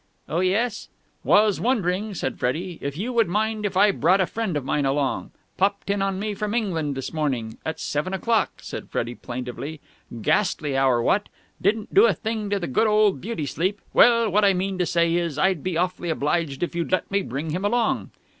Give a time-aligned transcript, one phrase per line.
[0.27, 0.89] "Oh, yes?"
[1.23, 4.83] "Was wondering," said Freddie, "if you would mind if I brought a friend of mine
[4.83, 5.29] along?
[5.57, 7.59] Popped in on me from England this morning.
[7.63, 9.79] At seven o'clock," said Freddie plaintively.
[10.23, 11.29] "Ghastly hour, what?
[11.61, 13.79] Didn't do a thing to the good old beauty sleep!
[13.93, 17.21] Well, what I mean to say is, I'd be awfully obliged if you'd let me
[17.21, 18.09] bring him along."